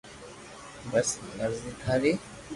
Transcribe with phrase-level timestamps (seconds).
[0.93, 2.13] بس مر زي ٿاري